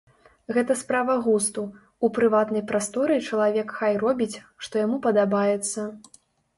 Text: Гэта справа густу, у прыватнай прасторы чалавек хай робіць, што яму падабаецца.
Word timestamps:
Гэта 0.55 0.77
справа 0.79 1.17
густу, 1.27 1.65
у 2.09 2.11
прыватнай 2.17 2.65
прасторы 2.73 3.21
чалавек 3.29 3.77
хай 3.83 3.93
робіць, 4.09 4.35
што 4.67 4.85
яму 4.87 4.97
падабаецца. 5.09 5.91